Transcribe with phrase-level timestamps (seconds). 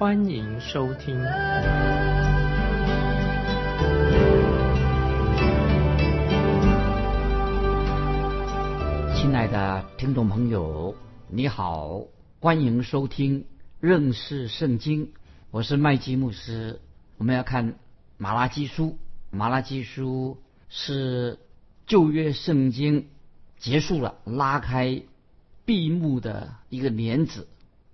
[0.00, 1.14] 欢迎收听。
[9.14, 10.94] 亲爱的听众朋友，
[11.28, 12.04] 你好，
[12.40, 13.44] 欢迎收听
[13.78, 15.12] 认识圣经。
[15.50, 16.80] 我是麦基牧师。
[17.18, 17.74] 我们要看
[18.16, 18.96] 马拉基书，
[19.30, 20.38] 马拉基书
[20.70, 21.38] 是。
[21.86, 23.08] 旧约圣经
[23.58, 25.02] 结束了，拉开
[25.66, 27.48] 闭幕的一个帘子。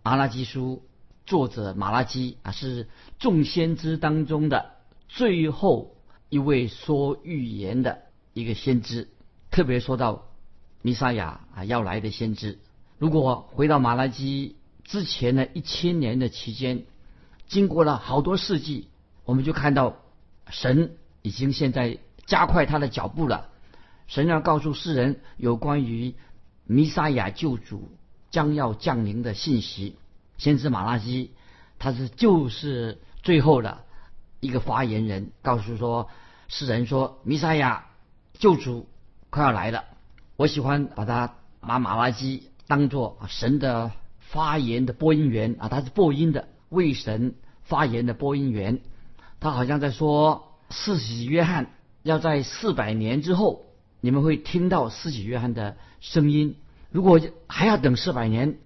[0.04, 0.84] 马拉基书
[1.26, 2.88] 作者马拉基啊，是
[3.18, 4.76] 众先知当中的
[5.08, 5.96] 最后
[6.28, 8.02] 一位说预言的
[8.32, 9.08] 一个先知。
[9.50, 10.24] 特别说到
[10.82, 12.60] 弥撒亚啊要来的先知。
[12.98, 16.84] 如果回到马拉基之前的一千年的期间，
[17.48, 18.88] 经过了好多世纪，
[19.24, 19.96] 我们就看到
[20.48, 23.48] 神已经现在加快他的脚步了。
[24.06, 26.14] 神要告诉世人有关于
[26.64, 27.90] 弥撒亚救主
[28.30, 29.96] 将要降临的信息。
[30.38, 31.32] 先知马拉基
[31.78, 33.84] 他是就是最后的
[34.40, 36.08] 一个发言人，告诉说
[36.48, 37.86] 世人说弥撒亚
[38.34, 38.88] 救主
[39.30, 39.84] 快要来了。
[40.36, 48.80] 我喜欢把他把马拉基当做神的发言的播音员啊，他是播音的为神发言的播音员。
[49.40, 51.70] 他好像在说四喜约翰
[52.02, 53.64] 要在四百年之后。
[54.02, 56.58] 你们会听到四喜约翰的声音。
[56.90, 58.58] 如果还要等四百年，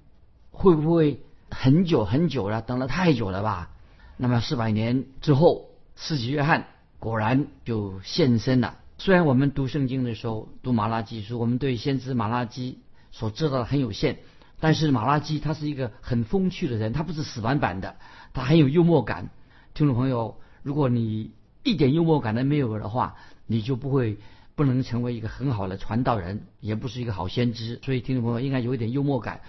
[0.51, 2.63] 会不会很久很久了？
[2.63, 3.71] 等了太久了吧？
[4.17, 6.67] 那么四百年之后，施洗约翰
[6.99, 8.79] 果然就现身了。
[8.99, 12.79] 虽然我们读圣经的时候读马拉基书，我们对先知马拉基
[13.11, 14.19] 所知道的很有限，
[14.61, 17.97] 但是马拉基他是一个很风趣的人，他不是死板板的，
[18.33, 19.31] 他很有幽默感。
[19.75, 21.33] 听众朋友，如果你
[21.63, 23.17] 一点幽默感都没有的话，
[23.47, 24.19] 你就不会。
[24.57, 27.81] 不能成为一个很好的传道人，也不是一个好先知。
[27.83, 29.41] 所以听众朋友应该有一点幽默感。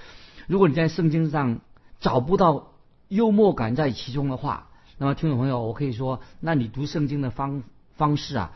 [0.48, 1.60] 如果你在圣经上
[2.02, 2.74] 找不到
[3.08, 7.64] 幽默感在其中的话，那么听众朋友，我可以说，那你读圣经的方
[7.96, 8.52] 方式啊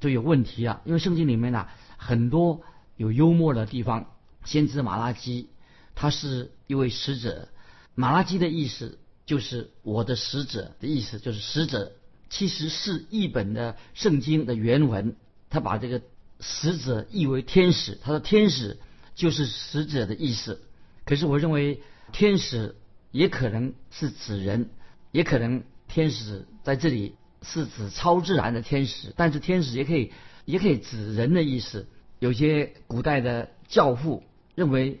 [0.00, 0.82] 就有问题了。
[0.84, 2.60] 因为圣经里面呢很多
[2.96, 4.06] 有幽默的地方。
[4.44, 5.50] 先知马拉基
[5.94, 7.48] 他是一位使者，
[7.94, 11.92] 马拉基的意思就是我的使者的意思，就是使者
[12.30, 15.16] 其实是译本的圣经的原文。
[15.50, 16.00] 他把这个
[16.40, 18.78] 使者译为天使，他说天使
[19.14, 20.62] 就是使者的意思。
[21.04, 21.82] 可是我认为
[22.12, 22.76] 天使
[23.18, 24.70] 也可能是指人，
[25.10, 30.12] 也可能天使在这里是指超自然的天使，但是天使也可以
[30.44, 31.88] 也可以指人的意思。
[32.20, 34.22] 有些古代的教父
[34.54, 35.00] 认为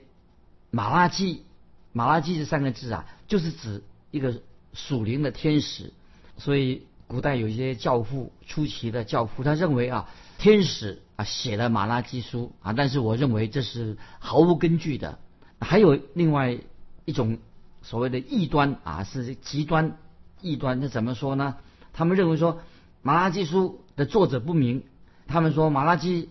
[0.72, 1.44] 马拉基
[1.92, 4.42] 马拉基这三个字啊，就是指一个
[4.72, 5.92] 属灵的天使。
[6.38, 10.10] 所以古代有些教父出奇的教父，他认为啊。
[10.38, 15.18] 天使啊写了马拉基书啊，但是我认为这是毫无根据的。
[15.60, 16.58] 还有另外
[17.04, 17.38] 一种
[17.88, 19.96] 所谓的异端啊，是极端
[20.42, 20.78] 异端。
[20.78, 21.56] 那怎么说呢？
[21.94, 22.60] 他们认为说
[23.00, 24.82] 马拉基书的作者不明，
[25.26, 26.28] 他们说马拉基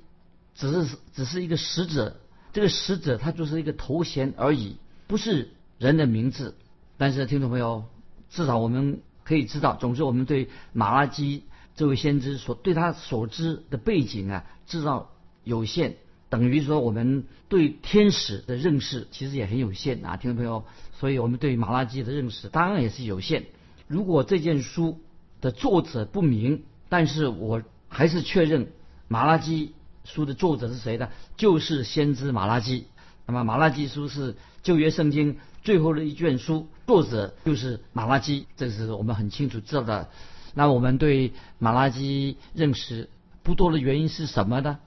[0.54, 2.18] 只是只是一个使者，
[2.54, 6.56] 这个使者他就是一个头衔而已，不是人的名字。
[7.00, 7.86] 但是听众朋友，
[8.30, 11.44] 至少我们可以知道，总之我们对马拉基。
[11.76, 15.12] 这位先知所对他所知的背景啊，知道
[15.44, 15.98] 有限，
[16.28, 20.66] 等于说我们对天使的认识其实也很有限啊，听众朋友，
[21.00, 23.46] 所以我们对马拉基的认识当然也是有限。
[23.88, 25.00] 如果这件书
[25.42, 28.72] 的作者不明，但是我还是确认
[29.08, 31.10] 马拉基书的作者是谁呢？
[31.38, 32.88] 就是先知马拉基。
[33.26, 40.10] 那么马拉基书是旧约圣经最后的一卷书，作者就是马拉基，这是我们很清楚知道的。
[40.54, 43.10] 那我们对马拉基认识
[43.44, 44.80] 不多的原因是什么呢？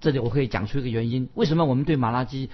[0.00, 2.50] 这里我可以讲出一个原因：为什么我们对马拉基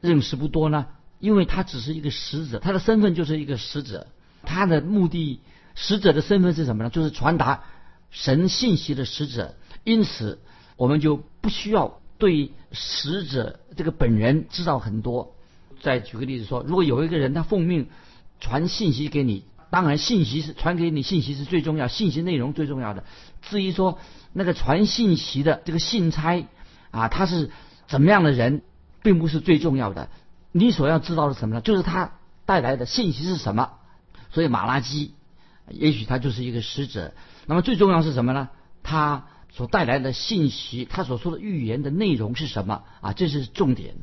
[0.00, 0.86] 认识不多呢？
[1.24, 4.08] 因为他只是一个使者，他的身份就是一个使者，
[4.42, 5.40] 他的目的，
[5.74, 6.90] 使者的身份是什么呢？
[6.90, 7.64] 就是传达
[8.10, 9.54] 神信息的使者。
[9.84, 10.38] 因此，
[10.76, 15.34] 我们就不需要对使者这个本人知道很多。
[15.80, 17.88] 再举个例子说，如果有一个人他奉命
[18.38, 19.44] 传信息给你。
[19.70, 23.02] 当然，信息是传给你，信息是最重要，信息内容最重要的。
[23.42, 23.98] 至于说
[24.34, 26.46] 那个传信息的这个信差
[26.90, 27.50] 啊，他是
[27.88, 28.62] 怎么样的人，
[29.02, 30.10] 并不是最重要的。
[30.56, 31.60] 你所要知道的什么呢？
[31.60, 32.12] 就是他
[32.46, 33.72] 带来的信息是什么。
[34.30, 35.14] 所以马拉基
[35.68, 37.12] 也许他就是一个使者。
[37.46, 38.50] 那么最重要是什么呢？
[38.84, 43.12] 他所带来的信息，他所说的预言的内容是什么啊？
[43.12, 43.96] 这是重点。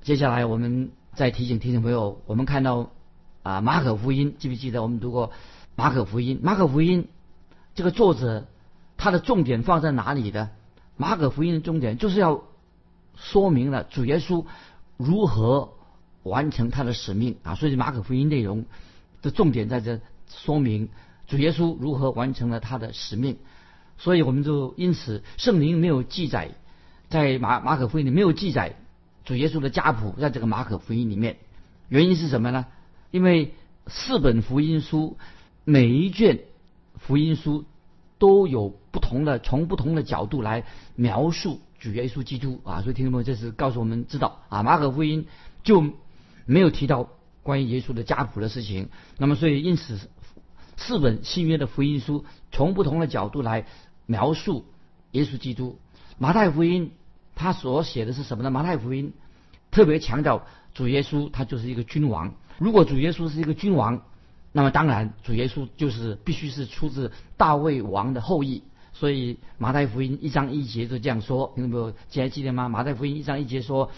[0.00, 2.90] 接下来我们再提醒听众朋友，我们看到
[3.42, 5.30] 啊马可福音，记不记得我们读过
[5.74, 6.40] 马可福音？
[6.42, 7.08] 马可福音
[7.74, 8.46] 这个作者
[8.96, 10.48] 他的重点放在哪里的？
[10.96, 12.44] 马可福音的重点就是要
[13.16, 14.46] 说明了主耶稣
[14.96, 15.72] 如何
[16.22, 17.54] 完成他的使命啊！
[17.54, 18.64] 所以马可福音内容
[19.22, 20.88] 的重点在这说明
[21.26, 23.38] 主耶稣如何完成了他的使命。
[23.98, 26.50] 所以我们就因此圣灵没有记载
[27.08, 28.76] 在马马可福音里没有记载
[29.24, 31.38] 主耶稣的家谱，在这个马可福音里面，
[31.88, 32.66] 原因是什么呢？
[33.10, 33.54] 因为
[33.86, 35.16] 四本福音书
[35.64, 36.40] 每一卷
[36.98, 37.64] 福音书
[38.18, 40.64] 都有不同的从不同的角度来
[40.94, 45.26] 描述主耶稣基督啊，所以听众朋友这是告诉我们知道啊，马可福音
[45.62, 45.84] 就
[46.44, 47.08] 没有提到
[47.42, 48.88] 关于耶稣的家谱的事情。
[49.18, 49.98] 那么所以因此
[50.76, 53.66] 四本新约的福音书从不同的角度来。
[54.08, 54.66] 描述
[55.10, 55.80] 耶稣基督，
[56.16, 56.92] 马太福音
[57.34, 58.52] 他所写的是什么呢？
[58.52, 59.12] 马太福音
[59.72, 62.32] 特别强调主耶稣他就是一个君王。
[62.58, 64.02] 如果主耶稣是一个君王，
[64.52, 68.62] 那么当然主耶稣就是必须是出自大卫王的后裔。
[68.98, 72.68] 所以马太福音一章一节就这样说，听众朋友还记得吗？
[72.68, 73.90] 马太福音一章一节说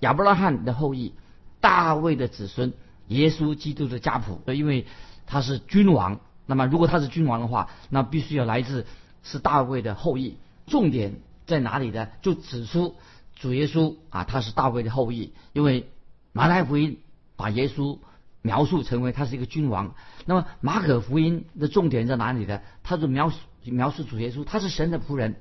[0.00, 1.14] 亚伯拉罕的后裔，
[1.60, 2.72] 大卫的子孙，
[3.08, 4.40] 耶稣基督的家谱。
[4.46, 4.86] 因为
[5.26, 8.86] 他是君王，那么如果他是君王的话，那必须要来自。
[9.24, 12.08] 是大卫的后裔，重点在哪里呢？
[12.22, 12.94] 就指出
[13.34, 15.90] 主耶稣啊，他是大卫的后裔，因为
[16.32, 16.98] 马太福音
[17.36, 17.98] 把耶稣
[18.40, 19.94] 描述成为他是一个君王。
[20.24, 22.60] 那么马可福音的重点在哪里呢？
[22.84, 23.36] 他就描述
[23.70, 25.36] 描述主耶稣，他是神的仆人。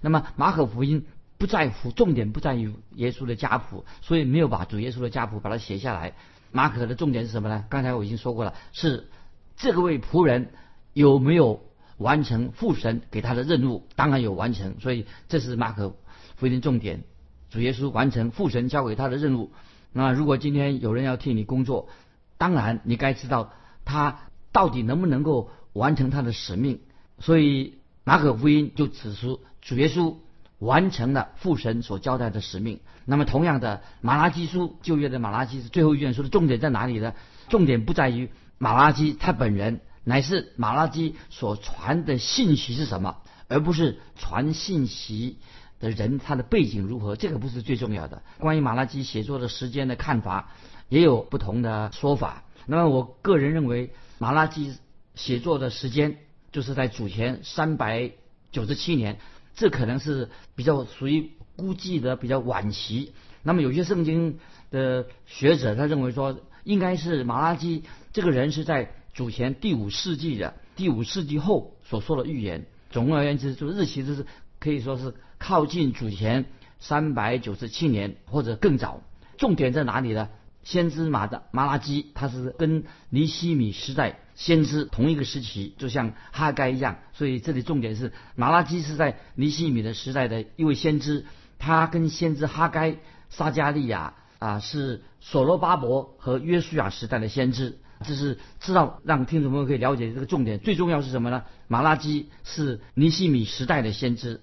[0.00, 1.06] 那么马可福音
[1.38, 6.14] 不在乎，重点不在于耶稣的家谱，所以没有把主耶稣的家谱把它写下来。
[6.52, 7.64] 马可的重点是什么呢？
[7.68, 9.08] 刚才我已经说过了，是
[9.56, 10.50] 这个位仆人
[10.92, 11.60] 有没有？
[11.96, 15.94] 完成父神给他的任务，当然有完成，所以这是马可
[16.34, 17.04] 福音重点。
[17.50, 19.52] 主耶稣完成父神交给他的任务。
[19.92, 21.88] 那如果今天有人要替你工作，
[22.36, 23.52] 当然你该知道
[23.84, 26.80] 他到底能不能够完成他的使命。
[27.24, 30.16] 所以马可福音就指出主耶稣
[30.58, 32.80] 完成了父神所交代的使命。
[33.06, 37.14] 那么同样的，马拉基书旧约的马拉基是最后一卷书的重点在哪里呢？
[37.48, 38.28] 重点不在于
[38.58, 39.80] 马拉基他本人。
[40.06, 45.38] 乃是马拉基所传的信息是什么，而不是传信息
[45.80, 48.22] 的人他的背景如何，这个不是最重要的。
[48.38, 50.50] 关于马拉基写作的时间的看法
[50.90, 52.44] 也有不同的说法。
[52.66, 54.76] 那么我个人认为，马拉基
[55.14, 56.18] 写作的时间
[56.54, 58.12] 就是在主前三百
[58.50, 59.18] 九十七年，
[59.54, 63.12] 这可能是比较属于估计的比较晚期。
[63.42, 64.38] 那么有些圣经
[64.70, 67.82] 的学者他认为说，应该是马拉基
[68.14, 68.90] 这个人是在。
[69.14, 74.26] 主前第五世纪的第五世纪后所说的预言，总而言之，就日期就是
[74.58, 76.46] 可以说是靠近主前
[76.80, 79.02] 三百九十七年或者更早。
[79.38, 80.30] 重点在哪里呢？
[80.64, 86.96] 先知马的马拉基，他是跟尼西米时代先知同一个时期，就像哈该一样。
[87.12, 91.26] 所以这里重点是马拉基是在尼西米的时代的一位先知，
[91.58, 92.96] 他跟先知哈该、
[93.30, 97.78] 撒加利亚啊是所罗巴伯和约书亚时代的先知。
[98.04, 101.44] 这是知道让听众朋友可以了解这个重点，最重要是什么呢？
[101.68, 104.40] 马拉基是尼西米时代的先知。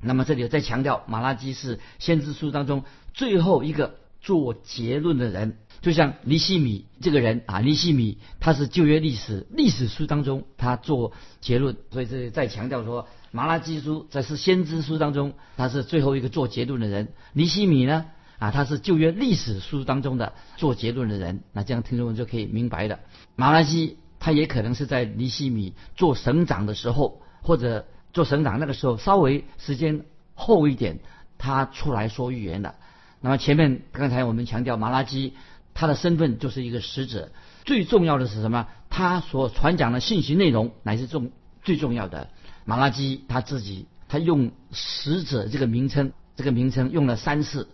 [0.00, 18.06] 那么这里再强调，马拉基是先知书当中最后一个做结论的人，就像尼西米这个人啊，尼西米他是旧约历史历史书当中他做结论，所以这里再强调说，马拉基书在是先知书当中他是最后一个做结论的人，尼西米呢？
[18.38, 23.00] 啊，他是旧约历史书当中的做结论的人，那这样听众们就可以明白了。
[23.36, 31.00] 马拉基他也可能是在尼西米做省长的时候，或者做省长那个时候稍微时间后一点，
[31.38, 32.74] 他出来说预言的。
[33.22, 35.32] 那么前面刚才我们强调马拉基
[35.72, 37.32] 他的身份就是一个使者，
[37.64, 38.68] 最重要的是什么？
[38.90, 41.30] 他所传讲的信息内容乃是重
[41.62, 42.28] 最重要的。
[42.66, 47.68] 马拉基他自己他用使者这个名称，这个名称用了三次。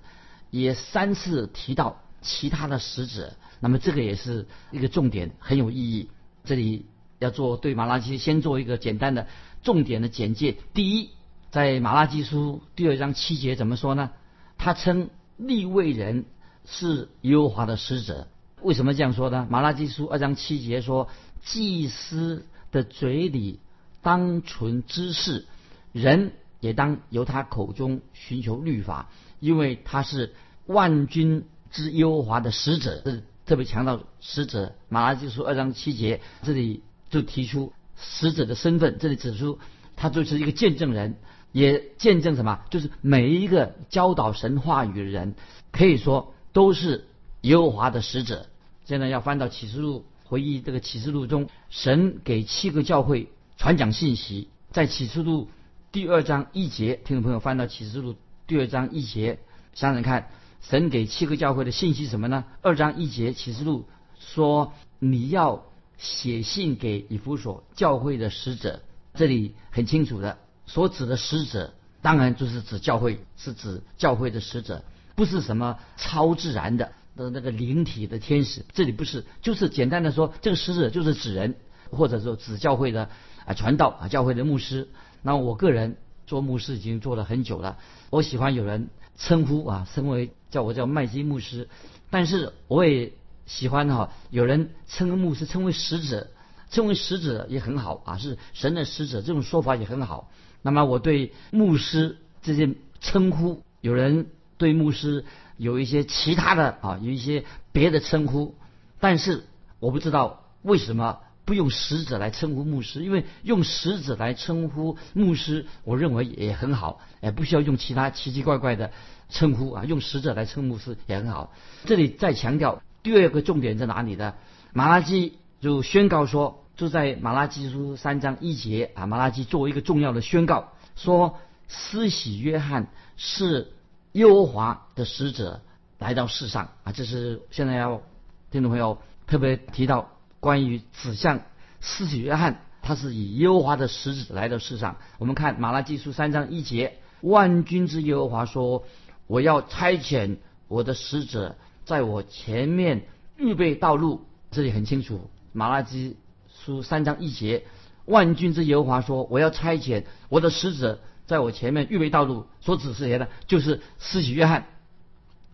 [0.50, 6.08] 也三次提到其他的使者，那么这个也是一个重点，很有意义。
[6.44, 6.86] 这里
[7.18, 9.26] 要做对马拉基先做一个简单的
[9.62, 10.56] 重点的简介。
[10.72, 11.10] 第一，
[11.50, 14.10] 在马拉基书第二章七节怎么说呢？
[14.56, 16.26] 他称立位人
[16.66, 18.28] 是耶和华的使者。
[18.60, 19.46] 为什么这样说呢？
[19.48, 21.08] 马拉基书二章七节说，
[21.42, 23.60] 祭司的嘴里
[24.02, 25.46] 当存知识，
[25.92, 29.08] 人也当由他口中寻求律法。
[29.40, 30.34] 因为他是
[30.66, 34.74] 万军之耶和华的使者，是特别强调使者。
[34.88, 39.60] 马拉基书二章七节这里就提出使者的身份，这里指出
[39.94, 41.14] 他就是一个见证人，
[41.52, 42.60] 也见证什么？
[42.70, 45.34] 就是每一个教导神话语的人，
[45.72, 47.06] 可以说都是
[47.42, 48.46] 耶和华的使者。
[48.84, 55.48] 现在要翻到启示录，回忆这个启示录中，神给七个教会传讲信息，在启示录
[55.92, 58.14] 第二章一节，听众朋友翻到启示录
[58.46, 59.38] 第二章一节，
[59.74, 62.44] 想想看，神给七个教会的信息什么呢？
[62.62, 63.86] 二章一节启示录
[64.18, 65.64] 说你要。
[66.00, 68.82] 写信给以弗所教会的使者，
[69.14, 70.38] 这里很清楚的，
[70.68, 71.72] 所指的使者
[72.02, 74.84] 当然就是指教会，是指教会的使者，
[75.16, 81.56] 不是什么超自然的的那个灵体的天使，这里不是，就是简单的说，这个使者就是指人，
[81.90, 83.08] 或者说指教会的
[83.44, 84.88] 啊传道啊教会的牧师。
[85.22, 85.96] 那我个人
[86.28, 87.78] 做牧师已经做了很久了，
[88.10, 91.68] 我喜欢有人称呼啊称为叫我叫麦基牧师，
[92.10, 93.10] 但是我也。
[93.48, 96.26] 喜欢哈，有人称牧师称为使者，
[96.70, 100.30] 称为使者也很好啊，是神的使者，这种说法也很好。
[100.62, 105.24] 那么我对牧师这些称呼，有人对牧师
[105.56, 108.54] 有一些其他的啊，有一些别的称呼，
[109.00, 109.44] 但是
[109.80, 118.90] 我不知道为什么不用使者来称呼牧师，因为用使者来称呼牧师，我认为也很好，也不需要用其他奇奇怪怪的
[119.30, 121.52] 称呼啊，用使者来称牧师也很好。
[121.84, 122.82] 这里再强调。
[123.00, 124.34] 第二个重点在哪里呢？
[124.74, 133.72] 马拉基就宣告说，就在马拉基书三章一节啊，马拉基作为一个重要的宣告，说施洗约翰是
[134.12, 135.60] 耶和华的使者
[135.98, 138.02] 来到世上啊，这是现在要
[138.50, 140.10] 听众朋友特别提到
[140.40, 141.40] 关于指向
[141.80, 144.96] 施洗约翰，他是以耶和华的使者来到世上。
[145.18, 148.84] 我们看马拉基书三章一节，万军之耶和华说
[149.26, 150.36] ：“我要差遣
[150.68, 153.06] 我的使者。”在我前面
[153.38, 155.30] 预备道路，这里很清楚。
[155.52, 156.16] 马拉基
[156.64, 157.64] 书三章一节，
[158.04, 163.28] 万军之耶和华说：“我要差遣我的使者在我前面预备道路。”所指是谁呢？
[163.46, 164.66] 就是施洗约翰。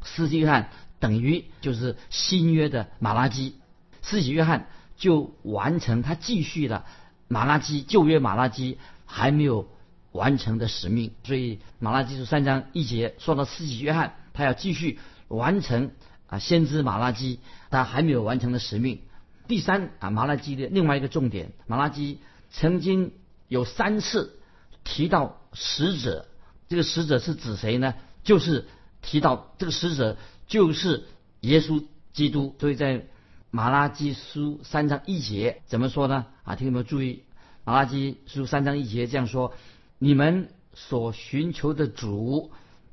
[0.02, 3.56] 施洗约翰等于就是新约的马拉基。
[4.02, 6.84] 施洗约翰就完成他继续的
[7.28, 9.68] 马拉基旧约马拉基还没有
[10.12, 11.12] 完成的使命。
[11.24, 14.98] 所以马拉基书三章一节说到施洗约翰，他要继续
[15.28, 15.92] 完成。
[16.26, 19.02] 啊，先知马拉基他还没有完成的使命。
[19.46, 22.18] 第三啊，马拉基的另外一个重点，马拉基
[22.50, 23.12] 曾经
[23.48, 24.38] 有三次
[24.84, 26.26] 提到使者，
[26.68, 27.94] 这个使者是指谁呢？
[28.22, 28.66] 就是
[29.02, 31.04] 提到这个使者就是
[31.40, 32.54] 耶稣基督。
[32.58, 33.06] 所以在
[33.50, 36.26] 马拉基书三章一节怎么说呢？
[36.42, 37.24] 啊，听众们注意，
[37.64, 39.52] 马拉基书三章一节这样说：
[39.98, 42.50] 你们所寻求的主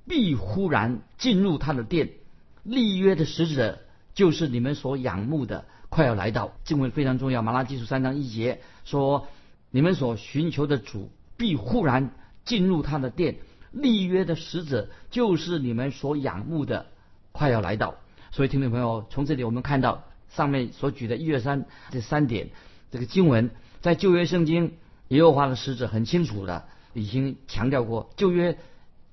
[0.07, 2.09] 必忽然进入他的殿。
[2.63, 3.79] 立约的使者
[4.13, 6.53] 就是你们所仰慕的，快要来到。
[6.63, 9.27] 经文非常重要，马拉基书三章一节说
[9.71, 12.11] ：“你们所寻求的主必忽然
[12.45, 13.35] 进入他的殿。”
[13.71, 16.85] 立约的使者就是你们所仰慕的，
[17.33, 17.95] 快要来到。
[18.31, 22.49] 所以，听众朋友，从这里我们看到上面所举的一、二、三这三点，
[22.89, 24.77] 这个经文在旧约圣经
[25.09, 28.57] 耶和华的使者很清楚的已经强调过，旧约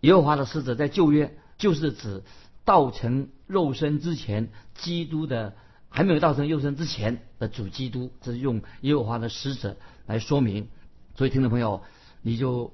[0.01, 2.23] 耶和华的使者在旧约就是指。
[2.65, 5.55] 道成肉身之前，基督的
[5.89, 9.77] 还没有道成肉身之前的主基督，这是用耶和华的使者
[10.07, 10.69] 来说明。
[11.17, 11.83] 所以听众朋友，
[12.23, 12.73] 你就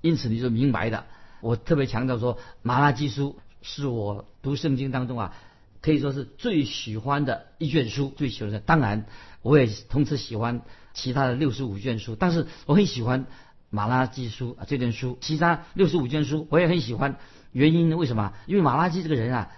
[0.00, 1.04] 因此你就明白的。
[1.40, 5.34] 我特别强调说，马拉基书是我读圣经当中啊，
[5.80, 8.58] 可以说是最喜欢的一卷书，最喜欢的。
[8.58, 9.06] 当然，
[9.42, 13.26] 我也同时喜欢其他的六十五卷书，但是我很喜欢
[13.70, 15.18] 马拉基书啊这卷书。
[15.20, 17.18] 其他六十五卷书我也很喜欢。
[17.52, 17.96] 原因？
[17.96, 18.34] 为什么？
[18.46, 19.50] 因为马拉基这个人啊，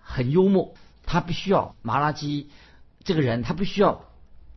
[0.00, 0.74] 很幽默，
[1.06, 2.48] 他必须要马拉基
[3.02, 4.04] 这个人，他必须要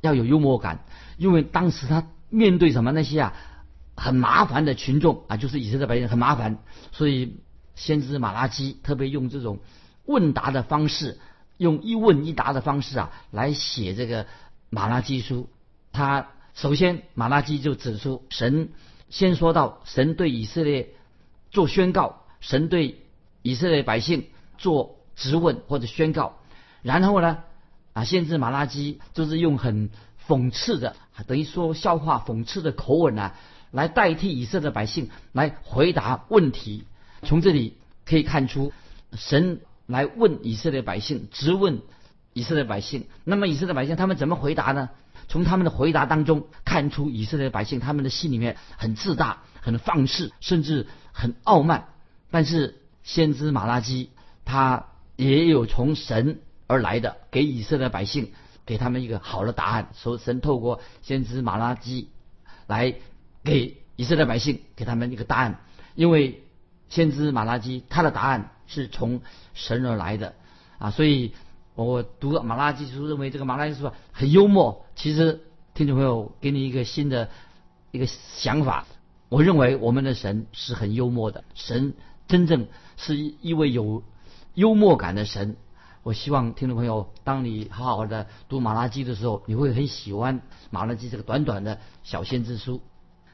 [0.01, 0.85] 要有幽默感，
[1.17, 3.33] 因为当时他面对什么那些啊
[3.95, 6.57] 很麻烦的群众啊，就是以色列百姓很麻烦，
[6.91, 7.37] 所以
[7.75, 9.59] 先知马拉基特别用这种
[10.05, 11.19] 问答的方式，
[11.57, 14.25] 用一问一答的方式啊来写这个
[14.69, 15.49] 马拉基书。
[15.91, 18.69] 他首先马拉基就指出，神
[19.09, 20.89] 先说到神对以色列
[21.51, 22.23] 做宣告。
[22.39, 23.01] 神对
[23.41, 24.27] 以色列百姓
[24.59, 26.36] 做质问或者宣告，
[26.81, 27.39] 然后呢，
[27.93, 29.89] 啊，先知马拉基就是用很
[30.27, 33.35] 讽刺的，等于说笑话、讽刺的口吻啊，
[33.71, 36.85] 来代替以色列百姓来回答问题。
[37.23, 38.71] 从这里可以看出，
[39.13, 41.81] 神来问以色列百姓，质问
[42.33, 43.07] 以色列百姓。
[43.23, 44.89] 那么以色列百姓他们怎么回答呢？
[45.27, 51.89] 从他们的回答当中看出，以色列百姓他们的心里面很自大、很放肆，甚至很傲慢。
[52.31, 54.11] 但是先知马拉基
[54.45, 58.31] 他也有从神而来的，给以色列百姓
[58.65, 59.89] 给他们一个好的答案。
[59.95, 62.09] 说神透过先知马拉基
[62.67, 62.95] 来
[63.43, 65.61] 给以色列百姓给他们一个答案，
[65.95, 66.43] 因为
[66.89, 69.21] 先知马拉基他的答案是从
[69.53, 70.35] 神而来的
[70.77, 71.33] 啊，所以
[71.75, 74.85] 我读马拉基书认为这个马拉基书很幽默。
[74.95, 75.41] 其实
[75.73, 77.29] 听众朋友给你一个新的
[77.91, 78.85] 一个想法，
[79.29, 81.93] 我认为我们的神是很幽默的，神
[82.27, 84.03] 真正是一位有
[84.53, 85.55] 幽默感的神。
[86.07, 92.81] 我希望听众朋友，当你好好的读马拉基的时候，你会很喜欢马拉基这个短短的小先知书。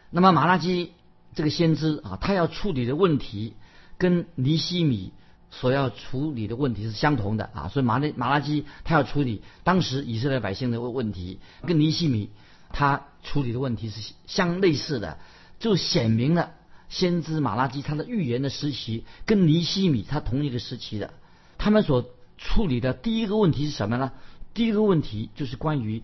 [0.10, 0.92] 那么马拉基
[1.36, 3.54] 这个先知啊，他要处理的问题
[4.00, 5.14] 跟尼西米
[5.52, 12.32] 所要处理的问题是相同的啊，所以马拉马拉基他要处理当时以色列百姓的问问题，跟尼西米
[12.72, 15.20] 他处理的问题是相类似的，
[15.60, 16.54] 就显明了
[16.90, 21.14] 先知马拉基他的预言的时期跟尼西米他同一个时期的，
[21.60, 22.04] 他们所
[22.44, 24.12] 处理的第一个问题是什么呢？
[24.54, 26.04] 第一个问题就是关于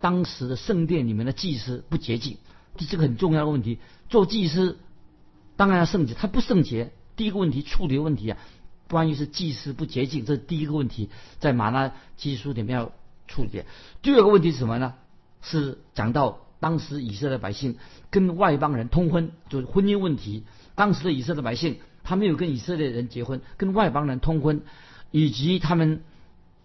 [0.00, 2.38] 当时的圣殿里面的祭司不洁净。
[2.76, 3.78] 这是个很重要的问题。
[4.08, 4.78] 做祭司
[5.56, 6.92] 当然要圣洁，他不圣洁。
[7.16, 8.38] 第一个问题处理的问题啊，
[8.88, 12.92] 关于是祭司不洁净，这是第一个问题，在马拉基书里面要
[13.26, 13.64] 处理。
[14.00, 14.94] 第二个问题是什么呢？
[15.42, 17.76] 是讲到当时以色列百姓
[18.10, 20.44] 跟外邦人通婚，就是婚姻问题。
[20.74, 24.62] 当时的以色列百姓他没有跟以色列人结婚，跟外邦人通婚，
[25.10, 26.02] 以及他们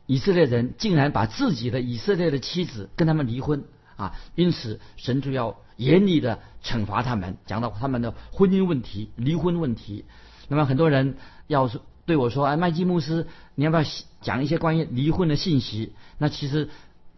[0.05, 3.63] 以色列人竟然把自己的以色列的妻子跟他们离婚
[3.95, 5.57] 啊，因此神就要。
[5.75, 10.05] 严厉的惩罚他们，讲到他们的婚姻问题、离婚问题。
[10.47, 13.83] 那么很多人要是对我说：“哎，麦基牧师，你要不要
[14.21, 16.69] 讲一些关于离婚的信息？”那其实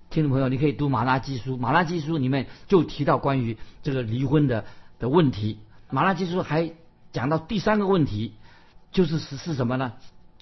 [0.10, 4.64] 听众朋友，你可以读马拉基书，马拉基书里面就提到关于这个离婚的
[5.00, 5.60] 的问题。
[5.90, 6.72] 马拉基书还
[7.12, 8.36] 讲到第三个问题，
[8.94, 9.92] 就是是是什么呢？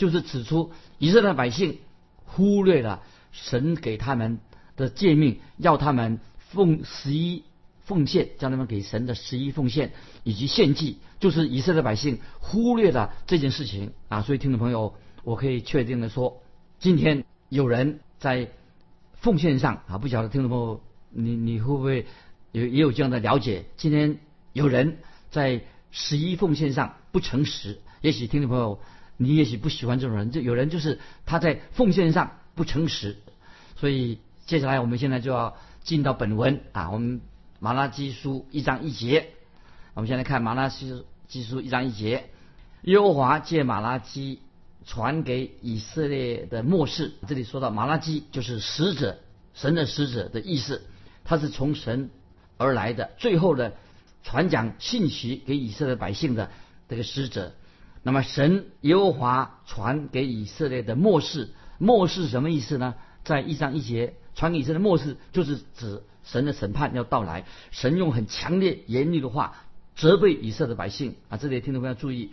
[0.04, 1.80] 就是指出以色列百姓
[2.26, 4.40] 忽略了神给他们
[4.76, 7.44] 的诫命，要他们奉十一。
[7.86, 9.92] 奉献，将他们给神的十一奉献
[10.24, 14.22] 以及献祭，就是以色列百姓忽略了这件事情啊！
[14.22, 16.42] 所以听众朋友，我可以确定的说，
[16.80, 18.48] 今天有人在
[19.16, 22.06] 奉献上啊，不晓得听众朋友你你会不会
[22.54, 23.66] 有也有这样的了解？
[23.76, 24.18] 今天
[24.54, 25.62] 有人在
[25.92, 28.80] 十一奉献上不诚实，也许听众朋友
[29.18, 33.18] 你也许不喜欢这种人，就有人就是他在奉献上不诚实，
[33.76, 37.22] 所以接下来我们现在就要进到本文啊，我们。
[37.60, 39.30] 马拉基书一章一节，
[39.94, 42.26] 我们先来看马拉基基书一章一节。
[42.82, 44.42] 耶和华借马拉基
[44.86, 49.18] 传给以色列的末世，这里说到马拉基就是使者，
[49.54, 50.82] 神的使者的意思，
[51.24, 52.10] 他是从神
[52.58, 53.78] 而来的，最后的
[54.24, 56.52] 传讲信息给以色列百姓的
[56.90, 57.54] 这个使者。
[58.04, 62.94] 那么神耶和华传给以色列的末世，末世什么意思呢？
[63.24, 66.04] 在一章一节传给以色列末世，就是指。
[66.26, 69.58] 神的审判要到来，神用很强烈、严厉的话
[69.94, 71.36] 责备以色列的百姓啊！
[71.36, 72.32] 这里听众朋友注意，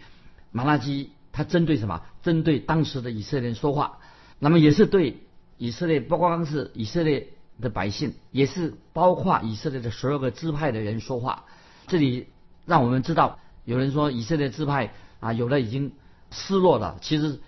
[0.53, 2.01] 马拉基他针对什么？
[2.23, 3.99] 针对当时的以色列人说话，
[4.39, 5.17] 那么也是对
[5.59, 7.31] 以色列，不光是以色列
[7.61, 11.47] 的百姓，也是包括以色列的所有个支派的人说话。
[11.89, 12.29] 这里
[12.67, 15.93] 让我们知道，有人说以色列支派啊，有的已经
[16.31, 16.99] 失落了。
[17.01, 17.41] 其实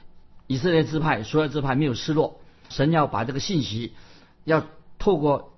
[0.46, 3.92] 以色列支派所有支派没有失落，神要把这个信息
[4.44, 4.64] 要
[4.98, 5.50] 透过。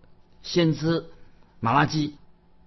[0.46, 1.06] 先知
[1.58, 2.16] 马拉基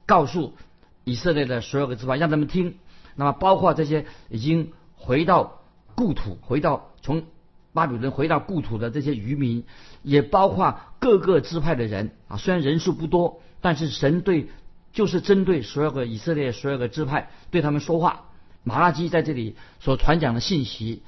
[0.07, 0.55] 告诉
[1.03, 2.79] 以色列的所有的支派，让他们听。
[3.15, 5.61] 那么，包括这些已经回到
[5.93, 7.25] 故土、回到从
[7.71, 9.63] 巴比伦回到故土的这些渔民，
[10.01, 12.37] 也包括各个支派的人啊。
[12.37, 14.49] 虽然人数不多，但是神对
[14.91, 18.26] 就是针对所有的以色列所有的支派对他们说话。
[18.67, 21.01] 马拉基在这里所传讲的信息，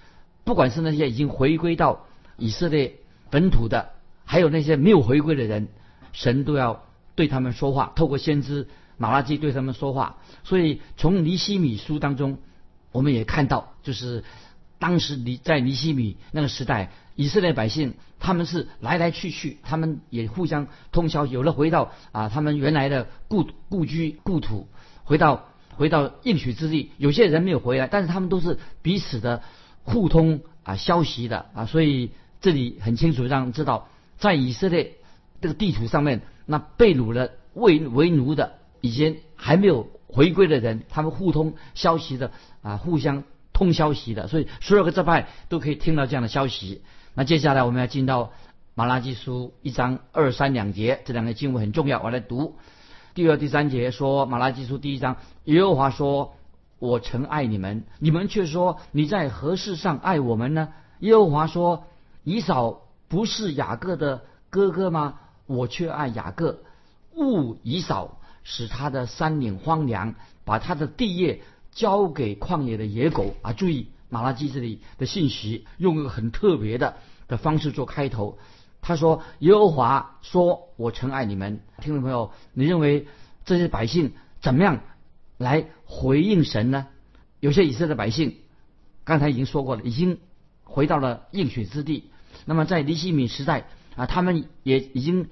[0.45, 2.05] 不管是那些已经回归到
[2.37, 2.95] 以色列
[3.29, 3.89] 本土的，
[4.23, 5.67] 还有那些没有回归的人。
[6.13, 10.19] 神都要对他们说话，透过先知马拉基对他们说话。
[10.45, 12.37] 所以从尼西米书当中，
[12.93, 14.23] 我们也看到，就是
[14.79, 24.69] 当时尼在尼西米那个时代，以色列百姓他们是来来去去，他们也互相通宵，有了回到啊他们原来的故故居故土，
[25.03, 26.91] 回到回到应许之地。
[26.97, 29.41] 有些人没有回来，但是他们都是彼此的
[29.83, 31.65] 互通啊消息的啊。
[31.65, 32.11] 所以
[32.41, 33.87] 这里很清楚让知道，
[34.19, 34.93] 在以色列。
[35.41, 46.81] 这个地图上面，那被掳了为为奴的，以前还没有回归的人，他们互通消息的啊，互相通消息的，所以所有的这派都可以听到这样的消息。
[47.13, 48.33] 那接下来我们要进到
[48.75, 52.57] 马拉基书一章二三两节，这两个经文很重要，我来读
[53.15, 56.35] 第二、第三节说马拉基书第一章，耶和华说
[56.77, 60.69] ：“我曾爱你们，你们却说你在何事上爱我们呢？”
[60.99, 61.85] 耶和华说
[62.23, 65.15] ：“以扫不是雅各的哥哥吗？”
[65.47, 66.59] 我却爱雅各，
[67.15, 70.13] 勿以扫，使他的山岭荒凉，
[70.45, 71.41] 把他的地业
[71.71, 73.53] 交给旷野的野狗啊！
[73.53, 78.37] 注意马拉基这里的信息，用一个很特别的的方式做开头。
[78.81, 83.07] 他说：“耶和华说，我曾爱你们。”听众朋友，你认为
[83.45, 84.79] 这些百姓怎么样
[85.37, 86.87] 来回应神呢？
[87.39, 88.37] 有些以色列百姓，
[89.03, 90.19] 刚才已经说过了，已经
[90.63, 92.09] 回到了应许之地。
[92.45, 95.29] 那么在尼西米时代啊，他们也已经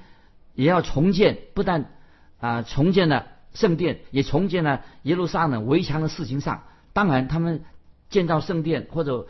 [0.53, 1.91] 也要重建，不但
[2.39, 6.63] 啊重建了圣殿，也重建了耶路撒冷围墙的事情上。
[6.93, 7.63] 当然，他们
[8.09, 9.27] 建造圣殿或者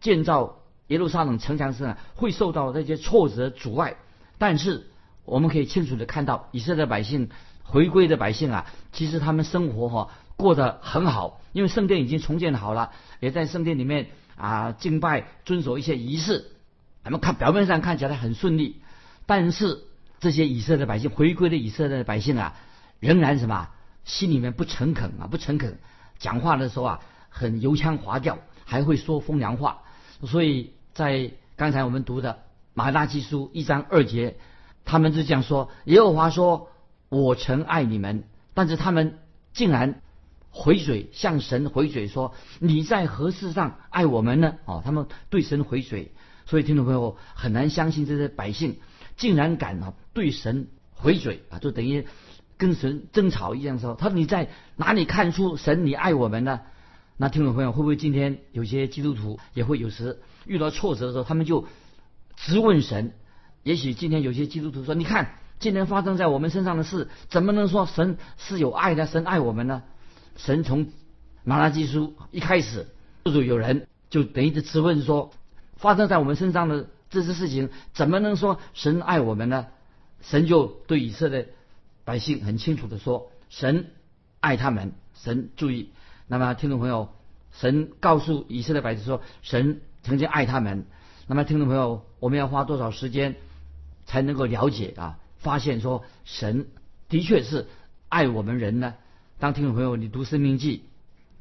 [0.00, 0.57] 建造
[0.88, 3.96] 耶路撒冷城墙时会受到这些挫折阻碍。
[4.36, 4.86] 但是
[5.24, 7.30] 我们可以清楚的看到，以色列百姓
[7.62, 16.52] 回归的百姓啊，其实他们生活哈过得很好，因为圣殿已经重建好了，也在圣殿里面啊敬拜，遵守一些仪式。
[17.04, 18.80] 咱们看表面上看起来很顺利，
[19.26, 19.80] 但是
[20.20, 22.54] 这些以色列百姓回归的以色列百姓啊，
[23.00, 23.68] 仍然什么
[24.04, 25.78] 心里面不诚恳啊，不诚恳，
[26.18, 29.82] 讲话的时候啊很油腔滑调，还会说风凉话。
[30.24, 32.40] 所以在刚才我们读的
[32.74, 34.36] 马拉基书一章二节，
[34.84, 36.70] 他们就这样说：耶和华说，
[37.08, 39.20] 我曾爱你们，但是他们
[39.52, 40.02] 竟然
[40.50, 44.56] 回嘴向神回嘴说：你在何事上爱我们呢？
[44.64, 46.10] 哦，他们对神回嘴。
[46.46, 48.80] 所以，听众朋友很难相信这些百姓
[49.16, 52.08] 竟然敢啊对神回嘴啊，就等于
[52.56, 53.78] 跟神争吵一样。
[53.78, 56.62] 说他说你在哪里看出神你爱我们呢？
[57.16, 61.66] 那听众朋友会不会今天有些基督徒也会有时遇到挫折的时候，他们就
[62.36, 63.12] 质问神？
[63.62, 69.06] 也许今天有些基督徒说：“你看今天发生在我们身上的事，怎么能说神是有爱的？
[69.06, 69.82] 神爱我们呢？”
[70.36, 70.88] 神从
[71.44, 72.86] 马拉基书一开始，
[73.24, 75.30] 就有人就等于质问说。
[75.76, 79.66] 发生在我们身上的这些事情，怎么能说神爱我们呢？
[80.22, 81.50] 神就对以色列
[82.04, 83.92] 百姓很清楚的说：神
[84.40, 84.92] 爱他们。
[85.14, 85.90] 神注意，
[86.26, 87.10] 那么听众朋友，
[87.52, 90.86] 神告诉以色列百姓说，神曾经爱他们。
[91.26, 93.36] 那么听众朋友，我们要花多少时间
[94.06, 95.18] 才能够了解啊？
[95.36, 96.66] 发现说神
[97.10, 97.66] 的确是
[98.08, 98.94] 爱我们人呢？
[99.38, 100.84] 当听众朋友你读生命记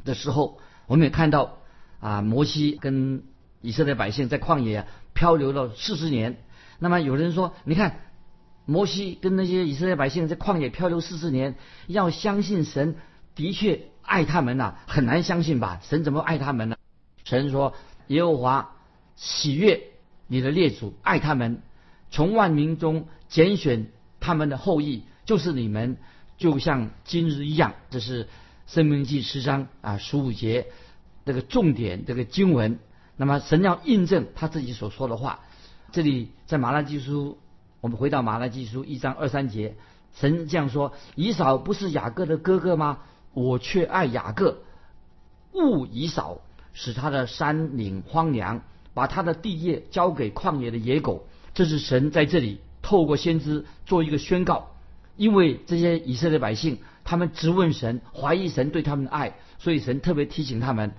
[0.04, 1.60] 的时候，我们也看到
[2.02, 3.24] 啊，摩西跟
[3.62, 6.38] 以色列百姓在旷野漂流了四十年，
[6.78, 8.02] 那么有人说，你看
[8.66, 11.56] 摩西跟那些以色列百姓在旷野漂流四十年，
[11.88, 12.98] 要相信神
[13.34, 15.80] 的确爱他们呐，很难相信吧？
[15.84, 16.76] 神怎么爱他们呢？
[17.24, 17.74] 神说
[18.08, 18.76] ：“耶和华
[19.16, 19.84] 喜悦
[20.28, 21.62] 你的列祖，爱他们，
[22.10, 23.88] 从万民中拣选
[24.20, 25.98] 他们的后裔，就是你们，
[26.38, 28.26] 就像今日一样。”这是
[28.68, 30.68] 《生命记》十章啊十五节
[31.26, 32.80] 这个重点这个经文。
[33.16, 35.40] 那么神要印证他自己所说的话，
[35.92, 37.38] 这里在马拉基书，
[37.82, 39.76] 我们回到马拉基书一章二三节，
[40.14, 43.00] 神这样说：以扫不是雅各的哥哥吗？
[43.34, 44.62] 我却爱雅各，
[45.54, 46.42] 勿以扫，
[46.80, 48.62] 使他的山岭荒凉，
[48.94, 51.28] 把他的地业交给旷野的野狗。
[51.56, 54.76] 这是神在这里透过先知做一个宣告，
[55.16, 60.94] 因为这些以色列百姓他们质问神，怀疑神对他们的爱，所以神特别提醒他们。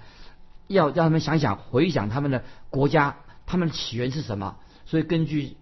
[0.67, 4.57] 要让他们想想回想他们的国家，他们的起源是什么？
[4.85, 5.57] 所以根据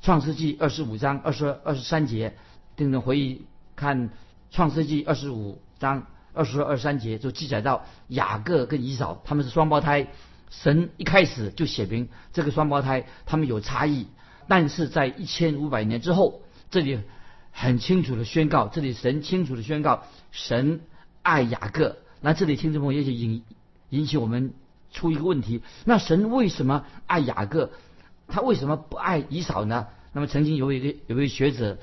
[0.00, 2.38] 创世纪二十五章二十二十三节，
[2.74, 3.44] 定着回忆
[3.76, 4.08] 看
[4.50, 10.08] 创世纪二十五章二十二三节，就记载到雅各跟以扫他们是双胞胎。
[10.50, 14.06] 神一开始就写明这个双胞胎他们有差异，
[14.48, 17.00] 但是在一千五百年之后，这里
[17.50, 20.80] 很清楚的宣告，这里神清楚的宣告，神
[21.22, 21.96] 爱雅各。
[22.20, 23.42] 那这里听众朋友也许引。
[23.92, 24.54] 引起我们
[24.90, 27.72] 出一个问题：那神为什么爱雅各？
[28.26, 29.88] 他为什么不爱以扫呢？
[30.14, 31.76] 那么曾经有一个有位学者，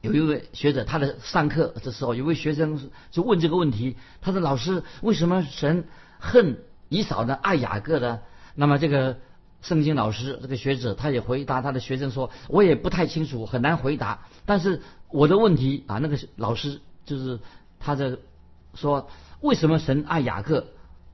[0.00, 5.84] 有一位学者，他的上课的时候，有位学生就问这个问题：他说：“老师，为什么神
[6.18, 6.58] 恨
[6.88, 7.34] 以扫呢？
[7.34, 8.20] 爱雅各呢？”
[8.56, 9.18] 那么这个
[9.62, 14.26] 圣经老师这个学者他也回答他的学生说：“我也不太清楚，很难回答。
[14.46, 17.38] 但是我的问题啊，那个老师就是
[17.78, 18.18] 他的
[18.74, 19.10] 说：
[19.40, 20.66] 为什么神爱雅各？”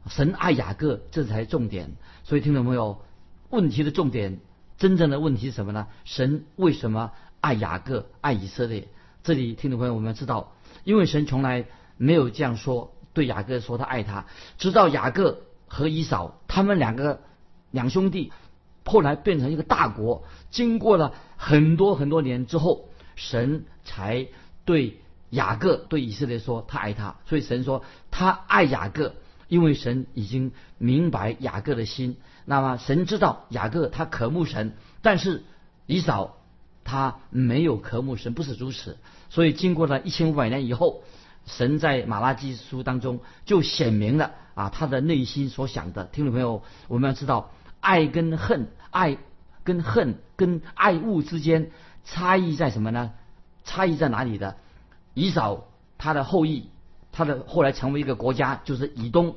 [0.08, 1.90] 神爱雅各，这才重点。
[2.22, 3.02] 所以听众朋友，
[3.50, 4.38] 问题的重点，
[4.78, 5.88] 真正的问题是什么呢？
[6.04, 8.88] 神为什么爱雅各，爱以色列？
[9.22, 10.52] 这里听众朋友，我们知道，
[10.84, 14.26] 因为神从来没有这样说，对雅各说他爱他。
[14.58, 17.20] 直到雅各和以扫他们两个
[17.70, 18.32] 两兄弟，
[18.84, 24.28] 后来变成一个大国，经过了很多很多年之后，神才
[24.64, 27.16] 对雅各对以色列说他爱他。
[27.26, 29.14] 所以神说他爱雅各。
[29.48, 35.44] 因为神已经明白雅各的心，那么神知道雅各他渴慕神，但是
[35.86, 36.38] 以扫
[36.86, 38.96] 他没有渴慕神，不是如此。
[39.28, 41.02] 所以经过了一千五百年以后，
[41.44, 46.04] 神在马拉基书当中就显明了啊他的内心所想的。
[46.04, 49.18] 听众朋友，我们要知道，爱跟恨，爱
[49.64, 51.72] 跟恨跟爱物之间
[52.04, 53.12] 差异在什么呢？
[53.64, 54.56] 差异在哪里的？
[55.12, 55.66] 以扫
[55.98, 56.70] 他的后裔，
[57.10, 59.36] 他的后来成为一个国家，就是以东。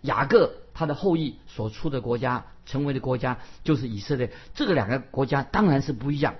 [0.00, 4.32] 雅各他的后裔所出的国家，成为的国家就是以色列。
[4.54, 6.36] 这个两个国家当然是不一样。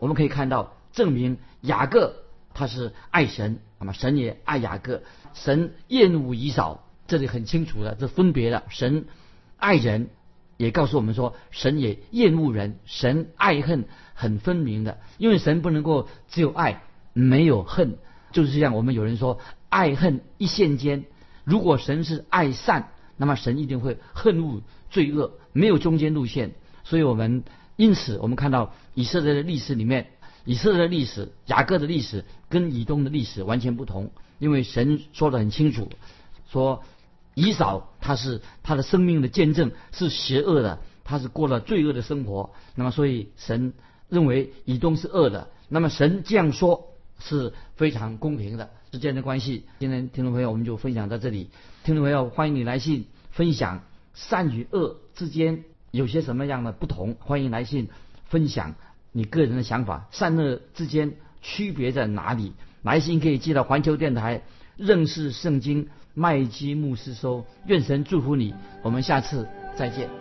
[0.00, 2.16] 我们可以看到，证明雅各
[2.52, 5.02] 他是爱神，那么神也爱雅各。
[5.34, 8.64] 神厌恶以扫，这里很清楚的，这分别了。
[8.68, 9.04] 神
[9.56, 10.08] 爱人，
[10.56, 12.78] 也告诉我们说，神也厌恶人。
[12.86, 13.84] 神爱恨
[14.14, 16.82] 很分明的，因为神不能够只有爱
[17.12, 17.98] 没有恨，
[18.32, 18.74] 就是这样。
[18.74, 21.04] 我们有人说，爱恨一线间。
[21.44, 26.52] 如果神是爱善，那么神一定会恨恶罪恶，没有中间路线。
[26.84, 27.44] 所以我们
[27.80, 30.08] 因此我们看到以色列的历史里面，
[30.44, 35.88] 以色列的历史、雅各的历史跟以东的历史完全不同，因为神说得很清楚，
[36.52, 36.84] 说
[37.34, 42.50] 以扫他是他的生命的见证是邪恶的，他是过了罪恶的生活。
[42.74, 43.72] 那么所以神
[44.10, 46.88] 认为以东是恶的，那么神这样说
[47.18, 48.68] 是非常公平的。
[48.92, 51.48] 之间的关系，今天听众朋友我们就分享到这里。
[51.84, 57.16] 听众朋友，欢迎你来信分享善与恶之间有些什么样的不同。
[57.18, 57.88] 欢迎来信
[58.28, 58.74] 分享
[59.12, 62.52] 你个人的想法，善恶之间区别在哪里？
[62.82, 64.42] 来信可以寄到环球电台
[64.76, 67.46] 认识圣经麦基牧师收。
[67.66, 70.19] 愿神祝福你，我们下次再见。